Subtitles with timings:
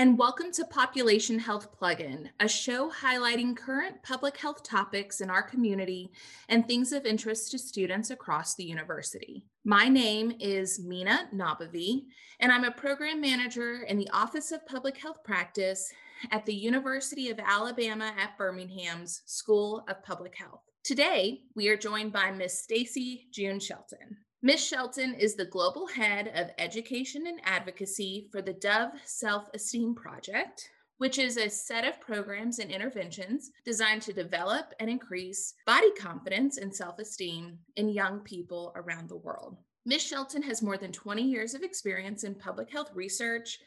[0.00, 5.42] and welcome to Population Health Plugin, a show highlighting current public health topics in our
[5.42, 6.10] community
[6.48, 9.44] and things of interest to students across the university.
[9.62, 12.04] My name is Mina Nabavi,
[12.40, 15.92] and I'm a program manager in the Office of Public Health Practice
[16.30, 20.62] at the University of Alabama at Birmingham's School of Public Health.
[20.82, 24.16] Today, we are joined by Miss Stacy June Shelton.
[24.42, 24.66] Ms.
[24.66, 30.70] Shelton is the global head of education and advocacy for the Dove Self Esteem Project,
[30.96, 36.56] which is a set of programs and interventions designed to develop and increase body confidence
[36.56, 39.58] and self esteem in young people around the world.
[39.84, 40.04] Ms.
[40.04, 43.58] Shelton has more than 20 years of experience in public health research,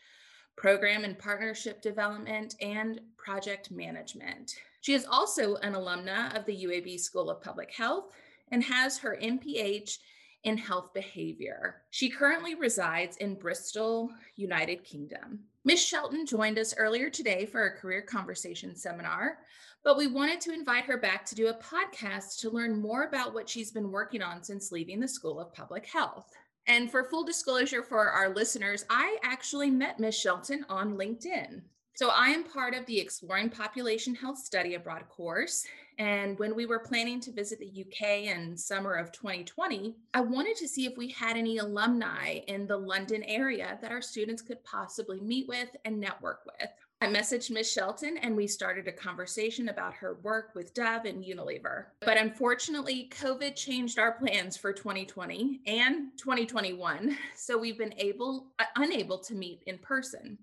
[0.56, 4.56] program and partnership development, and project management.
[4.82, 8.06] She is also an alumna of the UAB School of Public Health
[8.52, 10.00] and has her MPH
[10.44, 11.82] in health behavior.
[11.90, 15.40] She currently resides in Bristol, United Kingdom.
[15.66, 15.82] Ms.
[15.84, 19.40] Shelton joined us earlier today for a career conversation seminar,
[19.84, 23.34] but we wanted to invite her back to do a podcast to learn more about
[23.34, 26.32] what she's been working on since leaving the School of Public Health.
[26.68, 30.16] And for full disclosure for our listeners, I actually met Ms.
[30.16, 31.62] Shelton on LinkedIn.
[31.96, 35.66] So I am part of the Exploring Population Health Study Abroad course.
[35.98, 40.56] And when we were planning to visit the UK in summer of 2020, I wanted
[40.58, 44.64] to see if we had any alumni in the London area that our students could
[44.64, 46.70] possibly meet with and network with.
[47.04, 51.22] I messaged Miss Shelton and we started a conversation about her work with Dove and
[51.22, 51.88] Unilever.
[52.00, 58.64] But unfortunately, COVID changed our plans for 2020 and 2021, so we've been able uh,
[58.78, 60.38] unable to meet in person.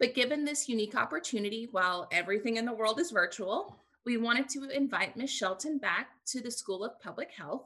[0.00, 4.68] But given this unique opportunity, while everything in the world is virtual, we wanted to
[4.70, 5.30] invite Ms.
[5.30, 7.62] Shelton back to the School of Public Health,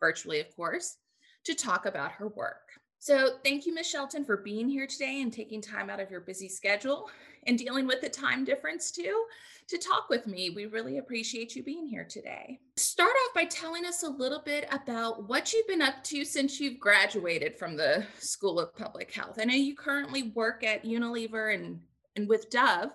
[0.00, 0.96] virtually, of course,
[1.44, 2.70] to talk about her work.
[2.98, 3.90] So, thank you, Ms.
[3.90, 7.10] Shelton, for being here today and taking time out of your busy schedule
[7.48, 9.24] and dealing with the time difference too
[9.66, 10.50] to talk with me.
[10.50, 12.60] We really appreciate you being here today.
[12.76, 16.60] Start off by telling us a little bit about what you've been up to since
[16.60, 19.38] you've graduated from the School of Public Health.
[19.40, 21.80] I know you currently work at Unilever and,
[22.14, 22.92] and with Dove.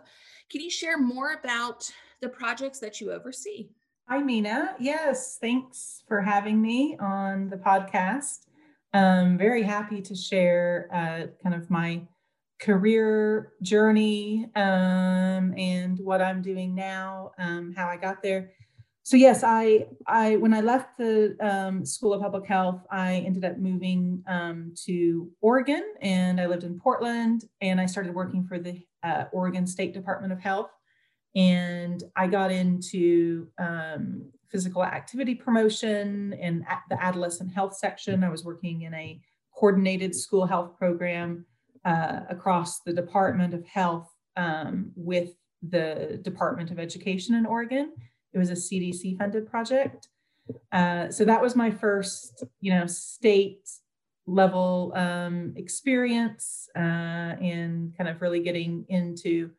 [0.49, 1.91] Can you share more about
[2.21, 3.69] the projects that you oversee?
[4.09, 4.75] Hi, Mina.
[4.79, 8.45] Yes, thanks for having me on the podcast.
[8.93, 12.01] I'm very happy to share uh, kind of my
[12.59, 18.53] career journey um, and what I'm doing now, um, how I got there.
[19.03, 23.45] So yes, I I when I left the um, School of Public Health, I ended
[23.45, 28.59] up moving um, to Oregon, and I lived in Portland, and I started working for
[28.59, 30.71] the uh, Oregon State Department of Health,
[31.35, 38.23] and I got into um, physical activity promotion and the adolescent health section.
[38.23, 39.19] I was working in a
[39.53, 41.45] coordinated school health program
[41.85, 45.31] uh, across the Department of Health um, with
[45.67, 47.93] the Department of Education in Oregon.
[48.33, 50.09] It was a CDC funded project.
[50.71, 53.67] Uh, so that was my first, you know, state
[54.27, 59.49] level um, experience uh, and kind of really getting into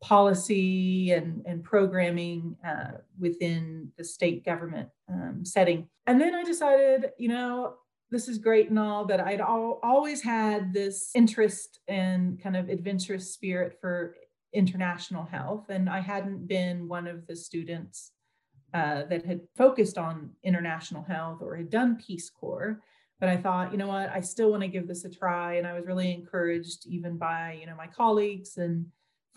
[0.00, 5.88] policy and, and programming uh, within the state government um, setting.
[6.06, 7.74] And then I decided, you know,
[8.10, 12.68] this is great and all, but I'd al- always had this interest and kind of
[12.68, 14.14] adventurous spirit for
[14.54, 15.66] international health.
[15.68, 18.12] And I hadn't been one of the students
[18.72, 22.80] uh, that had focused on international health or had done Peace Corps.
[23.20, 25.54] But I thought, you know what, I still want to give this a try.
[25.54, 28.86] And I was really encouraged even by, you know, my colleagues and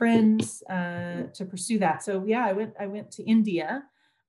[0.01, 2.01] friends uh, to pursue that.
[2.01, 3.83] So yeah, I went I went to India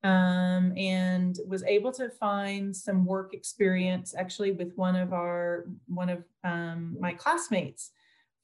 [0.04, 6.10] um, and was able to find some work experience actually with one of our one
[6.10, 7.90] of um, my classmates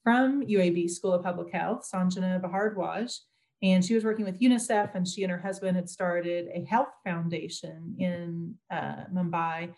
[0.03, 3.15] from UAB School of Public Health, Sanjana Bhardwaj.
[3.61, 6.93] And she was working with UNICEF, and she and her husband had started a health
[7.03, 9.73] foundation in uh, Mumbai.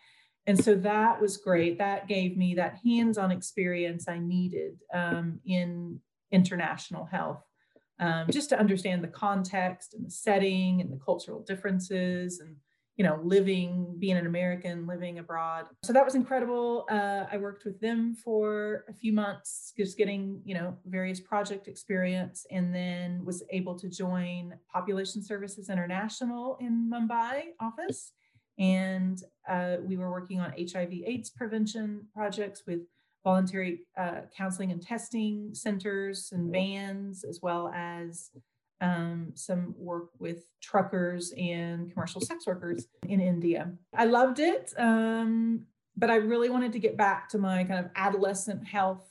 [0.47, 1.80] And so that was great.
[1.80, 6.00] That gave me that hands on experience I needed um, in
[6.31, 7.44] international health,
[8.00, 12.56] um, just to understand the context and the setting and the cultural differences and
[12.98, 15.66] you know living being an american living abroad.
[15.83, 16.86] So that was incredible.
[16.89, 21.68] Uh, i worked with them for a few months just getting you know various project
[21.68, 28.12] experience and then was able to join population services international in mumbai office.
[28.60, 29.18] And
[29.50, 32.81] uh, we were working on hiv aids prevention projects with
[33.23, 38.31] voluntary uh, counseling and testing centers and vans, as well as
[38.81, 43.71] um, some work with truckers and commercial sex workers in India.
[43.95, 45.65] I loved it, um,
[45.95, 49.07] but I really wanted to get back to my kind of adolescent health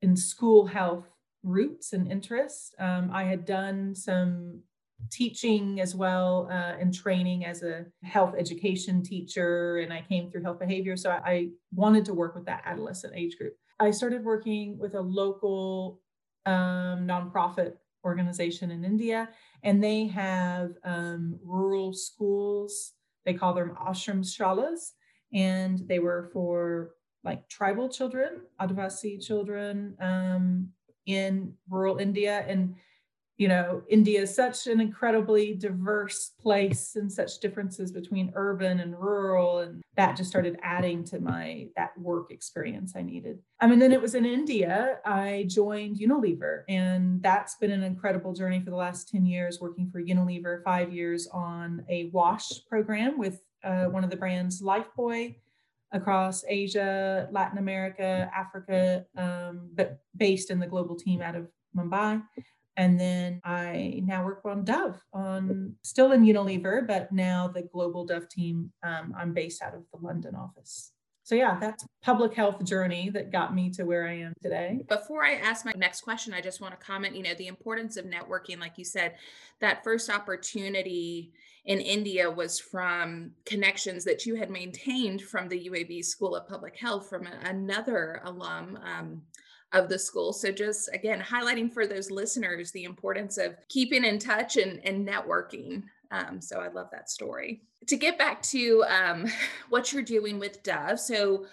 [0.00, 1.08] and school health
[1.42, 2.74] roots and interests.
[2.78, 4.62] Um, I had done some
[5.10, 10.42] teaching as well uh, and training as a health education teacher, and I came through
[10.42, 10.96] health behavior.
[10.96, 13.54] So I, I wanted to work with that adolescent age group.
[13.80, 16.00] I started working with a local
[16.46, 19.28] um, nonprofit organization in India,
[19.62, 22.92] and they have um, rural schools.
[23.24, 24.92] They call them ashram shalas,
[25.32, 26.90] and they were for
[27.24, 30.68] like tribal children, Adivasi children um,
[31.06, 32.44] in rural India.
[32.48, 32.74] And
[33.42, 38.96] you know, India is such an incredibly diverse place and such differences between urban and
[38.96, 39.58] rural.
[39.58, 43.40] And that just started adding to my that work experience I needed.
[43.58, 46.62] I mean, then it was in India, I joined Unilever.
[46.68, 50.92] And that's been an incredible journey for the last 10 years, working for Unilever, five
[50.92, 55.34] years on a wash program with uh, one of the brands, Lifebuoy
[55.90, 62.22] across Asia, Latin America, Africa, um, but based in the global team out of Mumbai.
[62.76, 68.06] And then I now work on Dove, on still in Unilever, but now the global
[68.06, 68.72] Dove team.
[68.82, 70.92] Um, I'm based out of the London office.
[71.24, 74.84] So yeah, that's public health journey that got me to where I am today.
[74.88, 77.96] Before I ask my next question, I just want to comment, you know, the importance
[77.96, 79.14] of networking like you said,
[79.60, 81.32] that first opportunity
[81.64, 86.76] in India was from connections that you had maintained from the UAB School of Public
[86.76, 89.22] Health from another alum um,
[89.72, 90.32] of the school.
[90.32, 95.06] So just again, highlighting for those listeners the importance of keeping in touch and, and
[95.06, 95.84] networking.
[96.10, 97.62] Um, so I love that story.
[97.88, 99.26] To get back to um,
[99.70, 101.00] what you're doing with Dove.
[101.00, 101.46] So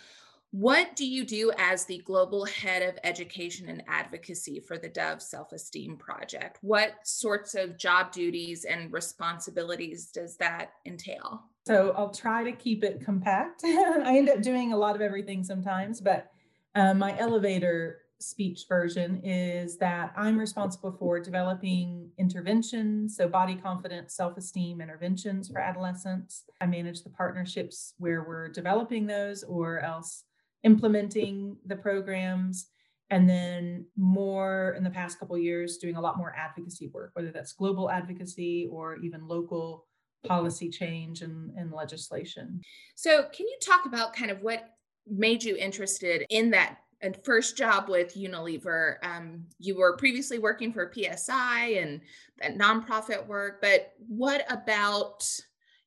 [0.51, 5.21] what do you do as the global head of education and advocacy for the Dove
[5.21, 6.57] Self Esteem Project?
[6.61, 11.43] What sorts of job duties and responsibilities does that entail?
[11.67, 13.61] So I'll try to keep it compact.
[13.63, 16.31] I end up doing a lot of everything sometimes, but
[16.73, 24.13] um, my elevator speech version is that I'm responsible for developing interventions, so body confidence,
[24.15, 26.43] self esteem interventions for adolescents.
[26.59, 30.23] I manage the partnerships where we're developing those or else
[30.63, 32.67] implementing the programs.
[33.11, 37.31] And then more in the past couple years, doing a lot more advocacy work, whether
[37.31, 39.87] that's global advocacy or even local
[40.25, 42.61] policy change and, and legislation.
[42.95, 44.75] So, can you talk about kind of what
[45.07, 48.95] made you interested in that and first job with Unilever.
[49.03, 52.01] Um, you were previously working for PSI and
[52.41, 55.23] that nonprofit work, but what about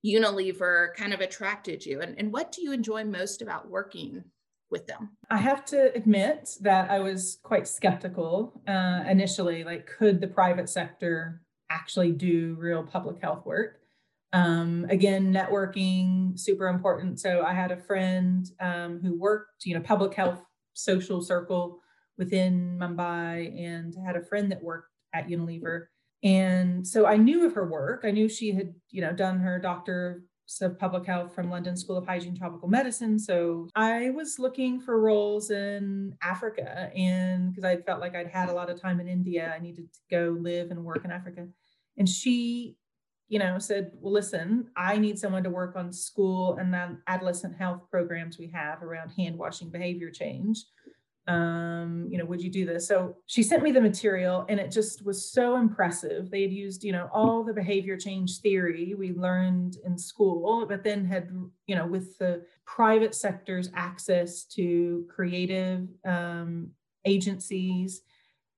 [0.04, 2.00] Unilever kind of attracted you?
[2.00, 4.24] And, and what do you enjoy most about working
[4.70, 5.10] with them?
[5.30, 9.64] I have to admit that I was quite skeptical uh, initially.
[9.64, 13.78] Like, could the private sector actually do real public health work?
[14.32, 17.20] Um, again, networking super important.
[17.20, 20.42] So I had a friend um, who worked, you know, public health
[20.74, 21.80] social circle
[22.18, 25.86] within Mumbai and had a friend that worked at Unilever.
[26.22, 28.02] And so I knew of her work.
[28.04, 30.22] I knew she had, you know, done her doctor
[30.60, 33.18] of public health from London School of Hygiene Tropical Medicine.
[33.18, 38.50] So I was looking for roles in Africa and because I felt like I'd had
[38.50, 41.46] a lot of time in India, I needed to go live and work in Africa.
[41.96, 42.76] And she
[43.32, 47.56] you know, said, well, listen, I need someone to work on school and then adolescent
[47.56, 50.66] health programs we have around hand washing behavior change.
[51.26, 52.86] Um, you know, would you do this?
[52.86, 56.30] So she sent me the material and it just was so impressive.
[56.30, 60.84] They had used, you know, all the behavior change theory we learned in school, but
[60.84, 61.30] then had,
[61.66, 66.68] you know, with the private sector's access to creative um,
[67.06, 68.02] agencies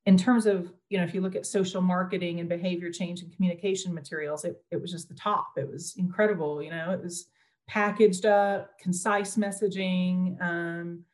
[0.07, 3.35] in terms of you know if you look at social marketing and behavior change and
[3.35, 5.53] communication materials it, it was just the top.
[5.57, 7.29] It was incredible you know it was
[7.67, 11.05] packaged up concise messaging um,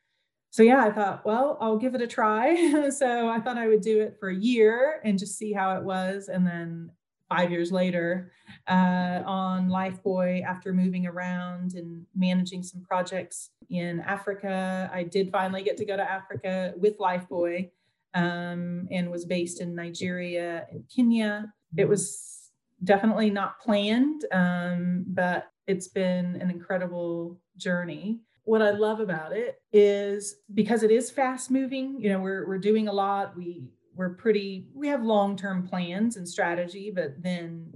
[0.49, 2.89] so yeah i thought well i'll give it a try.
[2.91, 5.83] So i thought i would do it for a year and just see how it
[5.83, 6.91] was and then
[7.29, 8.33] five years later
[8.67, 15.63] uh, on lifebuoy after moving around and managing some projects in africa i did finally
[15.63, 17.69] get to go to africa with lifebuoy
[18.13, 21.53] um, and was based in Nigeria and Kenya.
[21.77, 22.51] It was
[22.83, 28.21] definitely not planned, um, but it's been an incredible journey.
[28.43, 32.57] What I love about it is because it is fast moving, you know, we're, we're
[32.57, 33.37] doing a lot.
[33.37, 33.63] We,
[33.95, 37.71] we're pretty, we have long-term plans and strategy, but then,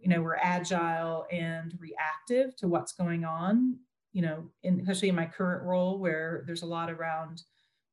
[0.00, 3.78] you know, we're agile and reactive to what's going on,
[4.12, 7.42] you know, in, especially in my current role where there's a lot around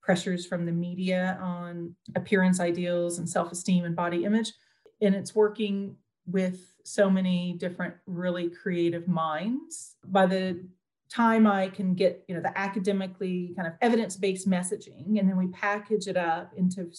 [0.01, 4.53] pressures from the media on appearance ideals and self esteem and body image.
[5.01, 9.95] And it's working with so many different, really creative minds.
[10.05, 10.63] By the
[11.09, 15.47] time I can get, you know, the academically kind of evidence-based messaging, and then we
[15.47, 16.89] package it up into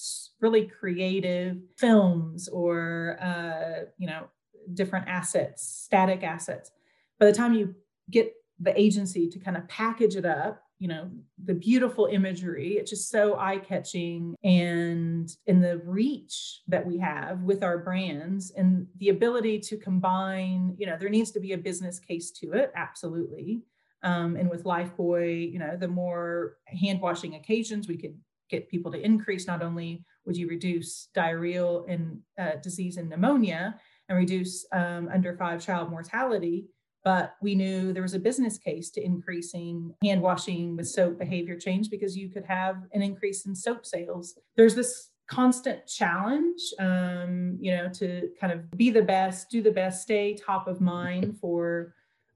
[0.41, 4.27] really creative films or, uh, you know,
[4.75, 6.71] different assets, static assets.
[7.19, 7.75] By the time you
[8.11, 11.09] get the agency to kind of package it up, you know,
[11.45, 17.63] the beautiful imagery, it's just so eye-catching, and in the reach that we have with
[17.63, 22.01] our brands, and the ability to combine, you know, there needs to be a business
[22.01, 23.63] case to it, absolutely.
[24.03, 28.17] Um, and with Lifebuoy, you know, the more hand washing occasions we could
[28.51, 33.79] get people to increase, not only would you reduce diarrheal and uh, disease and pneumonia
[34.09, 36.67] and reduce um, under five child mortality,
[37.05, 41.57] but we knew there was a business case to increasing hand washing with soap behavior
[41.57, 44.39] change because you could have an increase in soap sales.
[44.57, 49.71] There's this constant challenge, um, you know, to kind of be the best, do the
[49.71, 51.95] best, stay top of mind for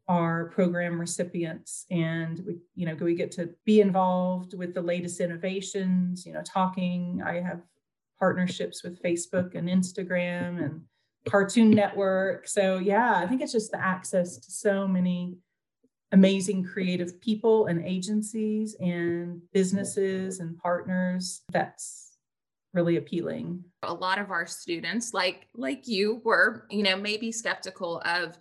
[0.08, 5.20] our program recipients and we you know we get to be involved with the latest
[5.20, 7.60] innovations you know talking i have
[8.16, 10.80] partnerships with facebook and instagram and
[11.28, 15.36] cartoon network so yeah i think it's just the access to so many
[16.12, 22.18] amazing creative people and agencies and businesses and partners that's
[22.74, 28.00] really appealing a lot of our students like like you were you know maybe skeptical
[28.04, 28.38] of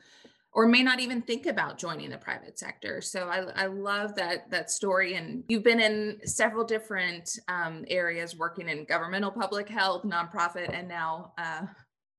[0.56, 3.01] or may not even think about joining the private sector.
[3.01, 5.15] So I, I love that that story.
[5.15, 10.88] And you've been in several different um, areas, working in governmental public health, nonprofit, and
[10.88, 11.63] now uh,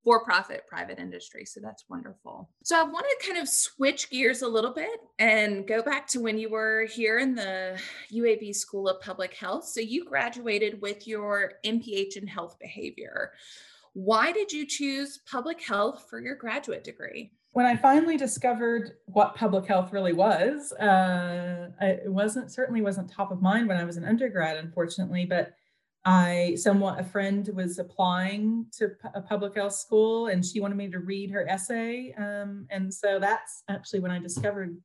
[0.06, 1.44] for-profit private industry.
[1.44, 2.48] So that's wonderful.
[2.62, 6.20] So I want to kind of switch gears a little bit and go back to
[6.20, 7.76] when you were here in the
[8.12, 9.64] UAB School of Public Health.
[9.64, 13.32] So you graduated with your MPH in health behavior.
[13.94, 17.32] Why did you choose public health for your graduate degree?
[17.52, 23.32] when I finally discovered what public health really was, uh, it wasn't certainly wasn't top
[23.32, 25.25] of mind when I was an undergrad, unfortunately.
[25.25, 25.54] But
[26.06, 30.88] I somewhat a friend was applying to a public health school, and she wanted me
[30.90, 34.76] to read her essay, um, and so that's actually when I discovered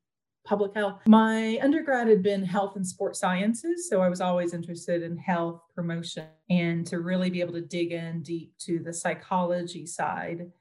[0.43, 1.01] public health.
[1.05, 5.61] My undergrad had been health and sports sciences, so I was always interested in health
[5.75, 10.51] promotion and to really be able to dig in deep to the psychology side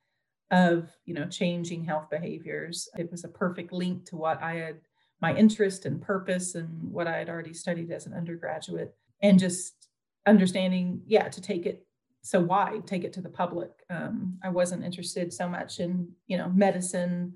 [0.51, 4.81] of you know changing health behaviors it was a perfect link to what i had
[5.21, 9.90] my interest and purpose and what i had already studied as an undergraduate and just
[10.27, 11.87] understanding yeah to take it
[12.23, 16.37] so wide take it to the public um, i wasn't interested so much in you
[16.37, 17.35] know medicine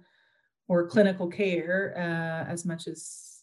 [0.68, 3.40] or clinical care uh, as much as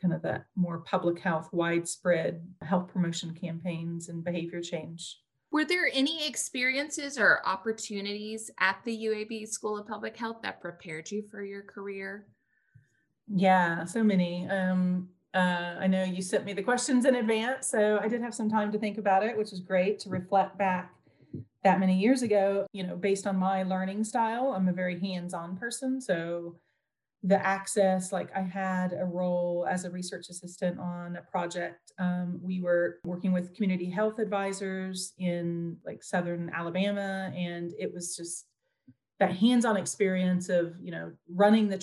[0.00, 5.18] kind of that more public health widespread health promotion campaigns and behavior change
[5.52, 11.10] were there any experiences or opportunities at the UAB School of Public Health that prepared
[11.10, 12.26] you for your career?
[13.28, 14.48] Yeah, so many.
[14.50, 18.34] Um, uh, I know you sent me the questions in advance, so I did have
[18.34, 20.94] some time to think about it, which is great to reflect back
[21.62, 22.66] that many years ago.
[22.72, 26.00] You know, based on my learning style, I'm a very hands on person.
[26.00, 26.56] So
[27.22, 32.38] the access like i had a role as a research assistant on a project um,
[32.42, 38.46] we were working with community health advisors in like southern alabama and it was just
[39.18, 41.78] that hands-on experience of you know running the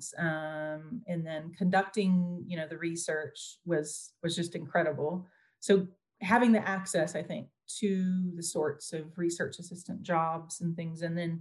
[0.00, 5.26] trainings um, and then conducting you know the research was was just incredible
[5.60, 5.86] so
[6.20, 11.16] having the access i think to the sorts of research assistant jobs and things and
[11.16, 11.40] then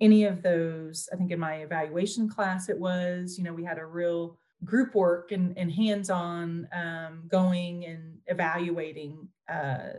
[0.00, 3.78] any of those, I think in my evaluation class, it was, you know, we had
[3.78, 9.94] a real group work and, and hands-on um, going and evaluating uh,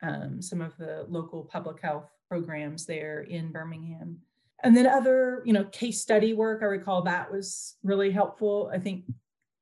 [0.00, 4.20] um, some of the local public health programs there in Birmingham.
[4.62, 8.70] And then other, you know, case study work, I recall that was really helpful.
[8.72, 9.04] I think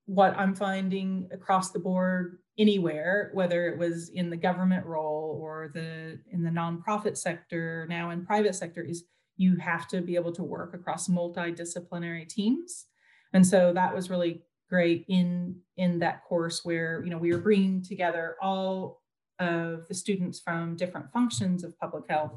[0.06, 5.70] what I'm finding across the board anywhere, whether it was in the government role or
[5.72, 9.04] the in the nonprofit sector, now in private sector, is
[9.36, 12.86] you have to be able to work across multidisciplinary teams
[13.32, 17.40] and so that was really great in in that course where you know we were
[17.40, 19.02] bringing together all
[19.38, 22.32] of the students from different functions of public health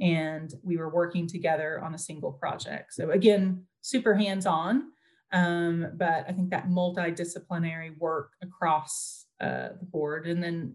[0.00, 4.84] and we were working together on a single project so again super hands-on
[5.32, 10.74] um, but i think that multidisciplinary work across uh, the board and then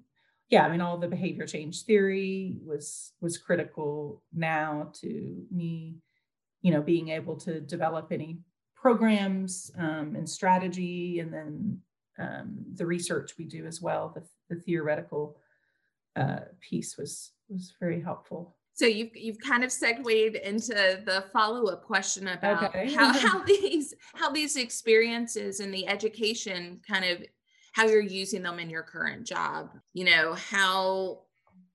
[0.50, 5.96] yeah, I mean, all the behavior change theory was was critical now to me,
[6.62, 8.40] you know, being able to develop any
[8.76, 11.80] programs um, and strategy, and then
[12.20, 14.14] um, the research we do as well.
[14.14, 15.38] The, the theoretical
[16.16, 18.56] uh, piece was was very helpful.
[18.76, 20.74] So you've you've kind of segued into
[21.06, 22.94] the follow up question about okay.
[22.96, 27.24] how how these how these experiences and the education kind of
[27.72, 29.70] how you're using them in your current job.
[29.94, 31.22] You know how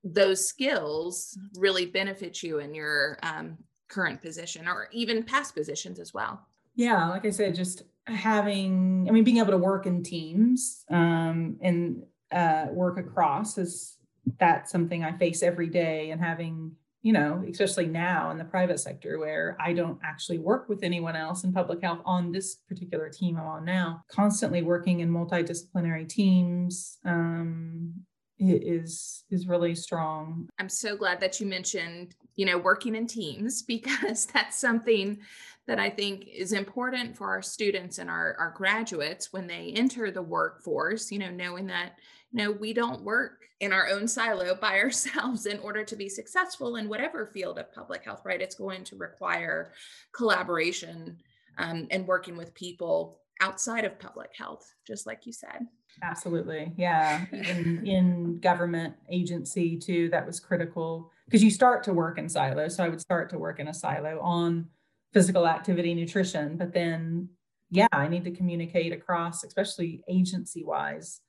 [0.03, 6.13] those skills really benefit you in your um, current position or even past positions as
[6.13, 6.39] well.
[6.75, 11.57] Yeah, like I said, just having I mean being able to work in teams um,
[11.61, 13.97] and uh, work across is
[14.39, 18.79] that's something I face every day and having you know, especially now in the private
[18.79, 23.09] sector where I don't actually work with anyone else in public health on this particular
[23.09, 27.93] team I'm on now, constantly working in multidisciplinary teams um,
[28.37, 30.47] is is really strong.
[30.59, 35.19] I'm so glad that you mentioned, you know, working in teams because that's something
[35.67, 40.11] that I think is important for our students and our, our graduates when they enter
[40.11, 41.93] the workforce, you know, knowing that
[42.33, 46.75] know, we don't work in our own silo by ourselves in order to be successful
[46.75, 48.41] in whatever field of public health, right?
[48.41, 49.71] It's going to require
[50.13, 51.17] collaboration
[51.57, 55.67] um, and working with people outside of public health, just like you said.
[56.03, 56.71] Absolutely.
[56.77, 57.25] Yeah.
[57.31, 62.75] In, in government agency too, that was critical because you start to work in silos.
[62.75, 64.67] So I would start to work in a silo on
[65.11, 67.29] physical activity, nutrition, but then,
[67.69, 71.21] yeah, I need to communicate across, especially agency wise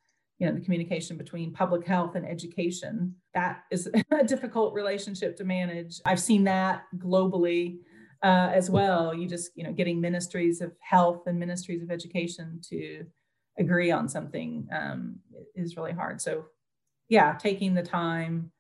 [0.43, 3.15] you know the communication between public health and education.
[3.33, 6.01] That is a difficult relationship to manage.
[6.05, 7.79] I've seen that globally
[8.25, 9.15] uh, as well.
[9.15, 13.07] You just you know getting ministries of health and ministries of education to
[13.57, 15.21] agree on something um,
[15.55, 16.21] is really hard.
[16.21, 16.47] So
[17.09, 18.51] yeah taking the time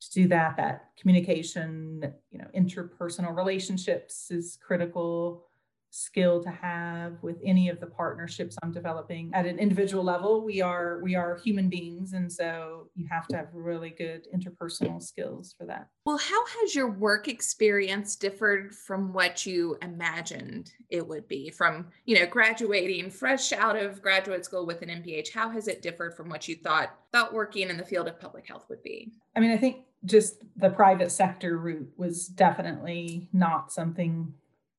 [0.00, 5.44] to do that that communication you know interpersonal relationships is critical
[5.90, 10.44] skill to have with any of the partnerships I'm developing at an individual level.
[10.44, 15.02] We are we are human beings and so you have to have really good interpersonal
[15.02, 15.88] skills for that.
[16.06, 21.88] Well, how has your work experience differed from what you imagined it would be from,
[22.04, 25.32] you know, graduating fresh out of graduate school with an MPH?
[25.32, 28.46] How has it differed from what you thought thought working in the field of public
[28.46, 29.12] health would be?
[29.36, 34.32] I mean, I think just the private sector route was definitely not something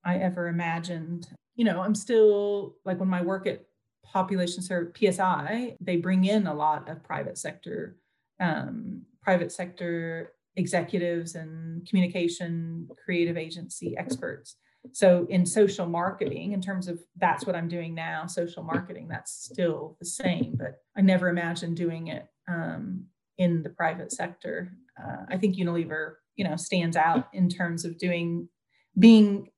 [0.05, 1.27] I ever imagined.
[1.55, 3.65] You know, I'm still like when my work at
[4.05, 7.97] Population Service PSI, they bring in a lot of private sector,
[8.39, 14.57] um, private sector executives and communication creative agency experts.
[14.93, 19.31] So in social marketing, in terms of that's what I'm doing now, social marketing, that's
[19.31, 23.05] still the same, but I never imagined doing it um,
[23.37, 24.73] in the private sector.
[24.99, 28.49] Uh, I think Unilever, you know, stands out in terms of doing
[28.97, 29.49] being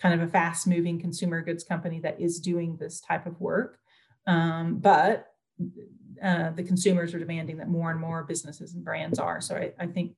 [0.00, 3.78] kind of a fast moving consumer goods company that is doing this type of work.
[4.26, 5.26] Um, but
[6.22, 9.40] uh, the consumers are demanding that more and more businesses and brands are.
[9.40, 10.16] So I, I think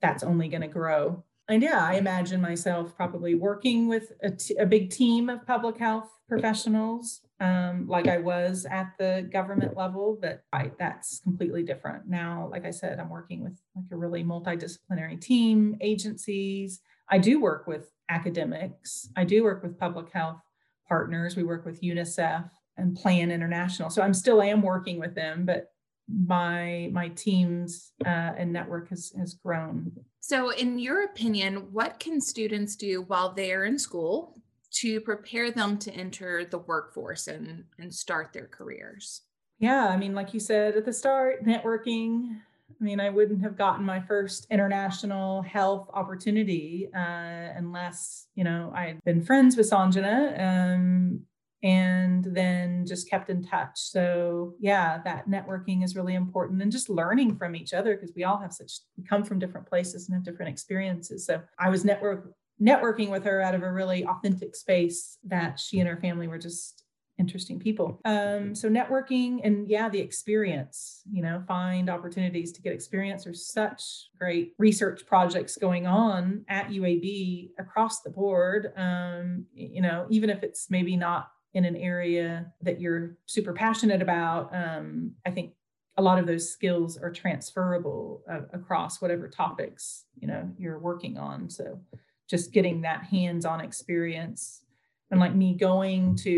[0.00, 1.24] that's only going to grow.
[1.48, 5.78] And yeah, I imagine myself probably working with a, t- a big team of public
[5.78, 10.18] health professionals, um, like I was at the government level.
[10.20, 12.48] But right, that's completely different now.
[12.50, 16.80] Like I said, I'm working with like a really multidisciplinary team, agencies.
[17.08, 19.08] I do work with academics.
[19.16, 20.40] I do work with public health
[20.88, 21.36] partners.
[21.36, 23.90] We work with UNICEF and Plan International.
[23.90, 25.70] So I'm still am working with them, but
[26.08, 29.92] my my teams uh, and network has has grown.
[30.20, 34.40] So, in your opinion, what can students do while they're in school
[34.74, 39.22] to prepare them to enter the workforce and and start their careers?
[39.58, 43.56] Yeah, I mean, like you said at the start, networking, I mean, I wouldn't have
[43.56, 49.70] gotten my first international health opportunity uh, unless, you know, I had been friends with
[49.70, 51.20] Sanjana um,
[51.62, 53.72] and then just kept in touch.
[53.76, 58.24] So, yeah, that networking is really important and just learning from each other because we
[58.24, 61.24] all have such, we come from different places and have different experiences.
[61.24, 65.78] So, I was network networking with her out of a really authentic space that she
[65.78, 66.85] and her family were just
[67.18, 68.00] interesting people.
[68.04, 73.24] Um, so networking and yeah, the experience, you know, find opportunities to get experience.
[73.24, 78.72] There's such great research projects going on at UAB across the board.
[78.76, 84.02] Um, you know, even if it's maybe not in an area that you're super passionate
[84.02, 85.52] about, um, I think
[85.96, 91.16] a lot of those skills are transferable uh, across whatever topics you know you're working
[91.16, 91.48] on.
[91.48, 91.80] So
[92.28, 94.62] just getting that hands-on experience
[95.10, 96.30] and like me going to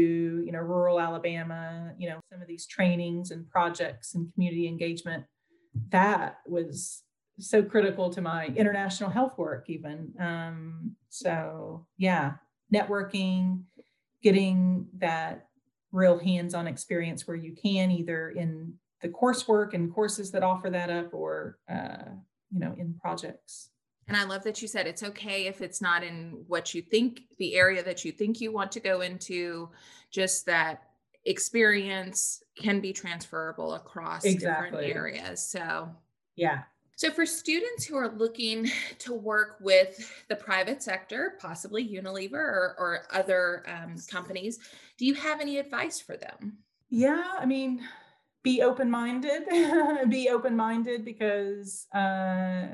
[0.44, 5.24] you know rural alabama you know some of these trainings and projects and community engagement
[5.90, 7.02] that was
[7.38, 10.12] so critical to my international health work even.
[10.20, 12.34] Um, so yeah
[12.72, 13.62] networking
[14.22, 15.46] getting that
[15.92, 20.90] real hands-on experience where you can either in the coursework and courses that offer that
[20.90, 22.10] up or uh,
[22.50, 23.70] you know in projects
[24.08, 27.22] And I love that you said it's okay if it's not in what you think,
[27.38, 29.68] the area that you think you want to go into,
[30.10, 30.84] just that
[31.26, 34.70] experience can be transferable across exactly.
[34.70, 35.46] different areas.
[35.46, 35.90] So,
[36.36, 36.62] yeah.
[36.96, 38.68] So, for students who are looking
[38.98, 44.58] to work with the private sector, possibly Unilever or, or other um, companies,
[44.96, 46.58] do you have any advice for them?
[46.90, 47.86] Yeah, I mean,
[48.42, 49.42] be open minded.
[50.08, 52.66] be open minded because, uh,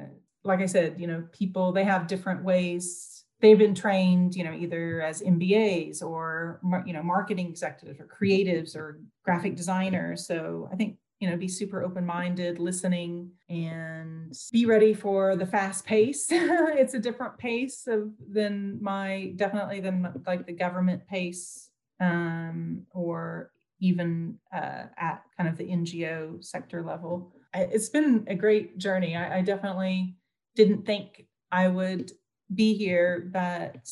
[0.45, 3.25] like I said, you know, people they have different ways.
[3.41, 8.77] They've been trained, you know, either as MBAs or you know, marketing executives or creatives
[8.77, 10.27] or graphic designers.
[10.27, 15.47] So I think you know be super open minded listening and be ready for the
[15.47, 21.71] fast pace it's a different pace of than my definitely than like the government pace
[22.01, 27.33] um, or even uh, at kind of the NGO sector level.
[27.55, 29.17] It's been a great journey.
[29.17, 30.17] I, I definitely
[30.55, 32.13] didn't think I would
[32.55, 33.89] be here, but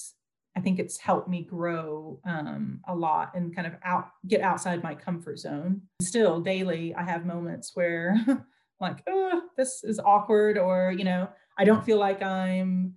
[0.56, 4.82] I think it's helped me grow um, a lot and kind of out get outside
[4.82, 5.82] my comfort zone.
[6.00, 8.16] Still, daily, I have moments where,
[8.80, 12.94] like, oh, this is awkward, or you know, I don't feel like I'm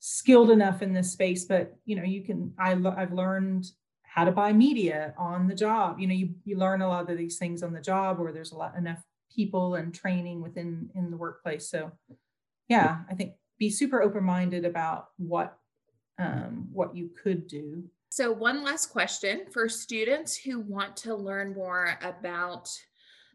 [0.00, 1.46] skilled enough in this space.
[1.46, 2.52] But you know, you can.
[2.58, 3.66] I I've learned
[4.02, 6.00] how to buy media on the job.
[6.00, 8.52] You know, you, you learn a lot of these things on the job where there's
[8.52, 9.02] a lot enough
[9.34, 11.70] people and training within in the workplace.
[11.70, 11.92] So
[12.68, 15.58] yeah, I think be super open-minded about what
[16.18, 17.84] um, what you could do.
[18.10, 22.68] So one last question for students who want to learn more about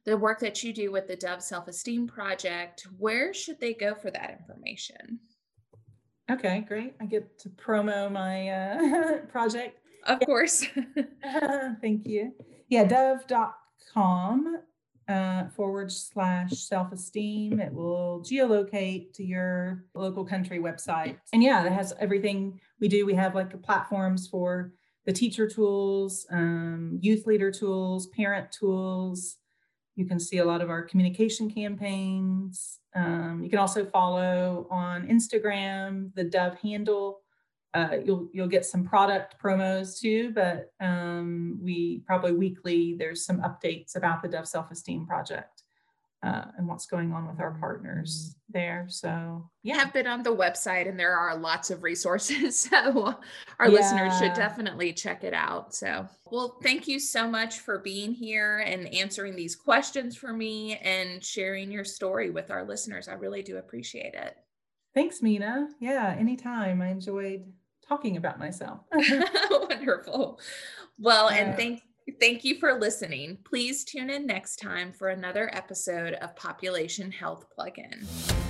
[0.05, 4.11] the work that you do with the Dove Self-Esteem Project, where should they go for
[4.11, 5.19] that information?
[6.29, 6.95] Okay, great.
[6.99, 9.79] I get to promo my uh, project.
[10.05, 10.65] Of course.
[11.81, 12.33] thank you.
[12.67, 14.57] Yeah, dove.com
[15.07, 17.59] uh, forward slash self esteem.
[17.59, 21.17] It will geolocate to your local country website.
[21.33, 23.05] And yeah, it has everything we do.
[23.05, 24.71] We have like platforms for
[25.05, 29.37] the teacher tools, um, youth leader tools, parent tools.
[29.95, 32.79] You can see a lot of our communication campaigns.
[32.95, 37.22] Um, you can also follow on Instagram the Dove handle
[37.73, 43.41] uh, you'll you'll get some product promos too, but um, we probably weekly there's some
[43.41, 45.63] updates about the Dove Self Esteem Project
[46.21, 48.85] uh, and what's going on with our partners there.
[48.89, 53.15] So yeah, have been on the website and there are lots of resources, so
[53.59, 53.73] our yeah.
[53.73, 55.73] listeners should definitely check it out.
[55.73, 60.77] So well, thank you so much for being here and answering these questions for me
[60.77, 63.07] and sharing your story with our listeners.
[63.07, 64.37] I really do appreciate it.
[64.93, 65.69] Thanks, Mina.
[65.79, 66.79] Yeah, anytime.
[66.81, 67.51] I enjoyed
[67.87, 68.81] talking about myself.
[69.51, 70.39] Wonderful.
[70.99, 71.81] Well, uh, and thank
[72.19, 73.37] thank you for listening.
[73.45, 78.42] Please tune in next time for another episode of Population Health Plugin.